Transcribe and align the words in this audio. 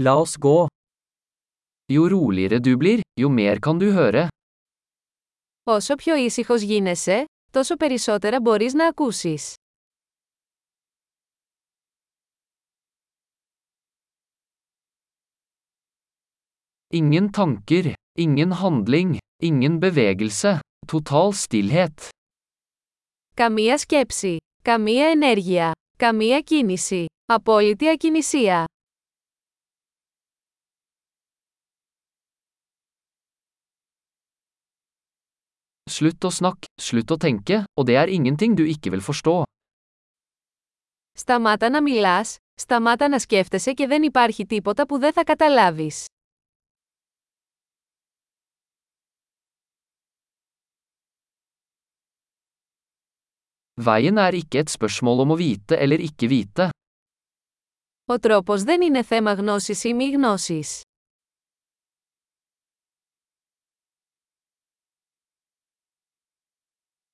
La 0.00 0.14
oss 0.16 0.36
gå. 0.36 0.66
Jo 1.92 2.08
roligere 2.08 2.58
du 2.60 2.76
blir, 2.76 3.00
jo 3.20 3.28
mer 3.28 3.58
kan 3.60 3.78
du 3.78 3.92
høre. 3.92 4.28
Όσο 5.64 5.94
πιο 5.94 6.14
ήσυχος 6.14 6.62
γίνεσαι, 6.62 7.24
τόσο 7.52 7.76
περισσότερα 7.76 8.40
μπορείς 8.40 8.74
να 8.74 8.86
ακούσεις. 8.86 9.54
Ingen 16.94 17.28
tanker, 17.36 17.92
ingen 18.18 18.52
handling, 18.62 19.16
ingen 19.42 19.78
bevegelse, 19.80 20.58
total 20.92 21.32
stillhet. 21.32 22.08
Καμία 23.34 23.78
σκέψη, 23.78 24.36
καμία 24.62 25.06
ενέργεια, 25.08 25.72
καμία 25.96 26.40
κίνηση, 26.40 27.04
απόλυτη 27.24 27.88
ακινησία. 27.88 28.64
Slutt 35.88 36.24
å 36.24 36.30
snakke, 36.30 36.68
slutt 36.76 37.10
å 37.10 37.16
tenke, 37.16 37.62
og 37.78 37.86
det 37.88 37.96
er 37.96 38.12
ingenting 38.12 38.56
du 38.56 38.64
ikke 38.68 38.90
vil 38.92 39.00
forstå. 39.00 39.42
Σταμάτα 41.12 41.70
να 41.70 41.82
μιλάς, 41.82 42.36
σταμάτα 42.54 43.08
να 43.08 43.18
σκέφτεσαι 43.18 43.72
και 43.72 43.86
δεν 43.86 44.02
υπάρχει 44.02 44.46
τίποτα 44.46 44.86
που 44.86 44.98
δεν 44.98 45.12
θα 45.12 45.24
καταλάβεις. 45.24 46.06
Veien 53.78 54.18
er 54.18 54.34
ikke 54.34 54.58
et 54.64 54.70
spørsmål 54.74 55.20
om 55.22 55.32
å 55.34 55.38
vite 55.38 55.78
eller 55.78 56.00
ikke 56.02 56.26
vite. 56.28 56.68
Ο 58.10 58.18
τρόπος 58.18 58.62
δεν 58.62 58.80
είναι 58.80 59.02
θέμα 59.02 59.32
γνώσης 59.32 59.84
ή 59.84 59.94
μη 59.94 60.10
γνώσης. 60.10 60.82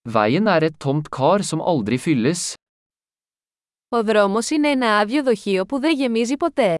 Veien 0.06 0.48
er 0.52 0.64
et 0.66 0.74
tomt 0.84 1.06
kar 1.08 1.42
som 1.42 1.60
aldri 1.60 1.98
fylles. 1.98 2.54
Ο 3.88 4.04
δρόμος 4.04 4.50
είναι 4.50 4.68
ένα 4.68 4.98
άδειο 4.98 5.22
δοχείο 5.22 5.66
που 5.66 5.78
δεν 5.80 5.94
γεμίζει 5.96 6.36
ποτέ. 6.36 6.78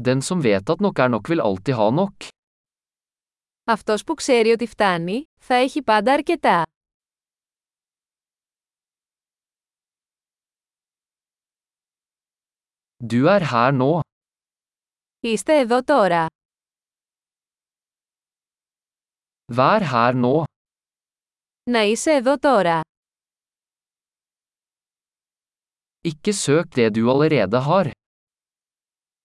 Den 0.00 0.18
som 0.22 0.42
vet 0.42 0.70
at 0.70 0.80
nok 0.80 0.98
er 0.98 1.08
nok 1.08 1.28
vil 1.28 1.40
alltid 1.40 1.74
ha 1.74 1.90
nok. 1.90 2.14
Αυτός 3.64 4.04
που 4.04 4.14
ξέρει 4.14 4.50
ότι 4.50 4.66
φτάνει, 4.66 5.24
θα 5.40 5.54
έχει 5.54 5.82
πάντα 5.82 6.12
αρκετά. 6.12 6.62
Du 13.12 13.26
er 13.26 13.42
her 13.52 13.78
nå. 13.80 14.00
Είστε 15.20 15.58
εδώ 15.58 15.82
τώρα. 15.84 16.27
Vær 19.52 19.80
her 19.80 20.14
nå. 20.14 20.44
Να 21.70 21.82
είσαι 21.82 22.10
εδώ 22.10 22.38
τώρα. 22.38 22.80
Ikke 26.08 26.32
søk 26.32 26.74
det 26.74 26.94
du 26.94 27.10
allerede 27.10 27.60
har. 27.60 27.90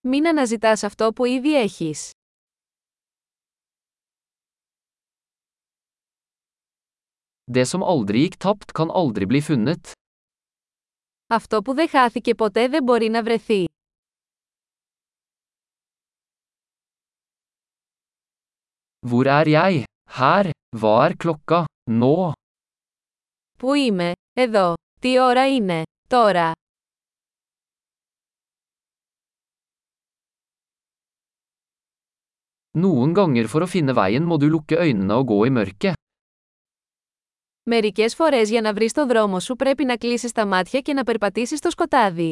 Μην 0.02 0.28
αναζητάς 0.28 0.84
αυτό 0.84 1.14
που 1.14 1.26
ήδη 1.26 1.56
έχεις. 1.56 2.12
Det 7.56 7.66
som 7.72 7.84
aldri 7.84 8.20
gikk 8.24 8.38
tapt 8.46 8.70
kan 8.78 8.90
aldri 9.02 9.26
bli 9.26 9.42
funnet. 9.42 9.92
Αυτό 11.28 11.62
που 11.62 11.74
δεν 11.74 11.90
χάθηκε 11.90 12.36
ποτέ 12.36 12.68
δεν 12.68 12.84
μπορεί 12.84 13.10
να 13.10 13.24
βρεθεί. 13.24 13.66
Hvor 19.08 19.26
er 19.26 19.48
jeg? 19.48 19.84
Her. 20.14 20.50
Hva 20.80 21.06
er 21.06 21.14
klokka? 21.18 21.64
Nå. 21.90 22.32
Πού 23.58 23.74
είμαι; 23.74 24.12
Εδώ. 24.34 24.74
Τι 25.02 25.20
ώρα 25.20 25.54
είναι; 25.54 25.82
Τώρα. 26.08 26.52
Noen 32.78 33.14
ganger 33.14 33.48
for 33.48 33.66
å 33.66 33.70
finne 33.70 33.94
veien 33.94 34.26
må 34.26 34.38
du 34.38 34.48
lukke 34.50 34.78
øynene 34.86 35.18
og 35.22 35.28
gå 35.32 35.46
i 35.46 35.50
mørket. 35.50 35.94
Μερικές 37.64 38.16
φορές 38.16 38.50
για 38.50 38.62
να 38.62 38.74
βρεις 38.74 38.94
το 38.94 39.06
δρόμο 39.06 39.40
σου 39.40 39.56
πρέπει 39.56 39.86
να 39.86 39.98
κλείσεις 39.98 40.32
τα 40.32 40.46
μάτια 40.46 40.80
και 40.80 40.94
να 40.94 41.04
περπατήσεις 41.04 41.58
στο 41.58 41.70
σκοτάδι. 41.70 42.30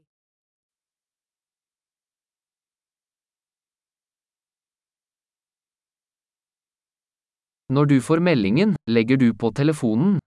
Når 7.72 7.84
du 7.86 8.00
får 8.00 8.19
meldingen, 8.19 8.74
legger 8.86 9.16
du 9.16 9.34
på 9.34 9.50
telefonen. 9.50 10.19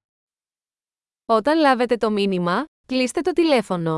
Όταν 1.26 1.58
λάβετε 1.58 1.98
το 1.98 2.12
μήνυμα, 2.12 2.64
κλείστε 2.86 3.22
το 3.22 3.32
τηλέφωνο. 3.32 3.98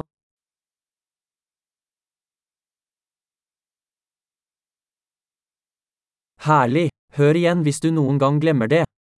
Herlig! 6.41 6.88
Hør 7.17 7.38
igjen 7.38 7.61
hvis 7.66 7.79
du 7.83 7.91
noen 7.91 8.17
gang 8.19 8.39
glemmer 8.41 8.67
det. 8.67 8.83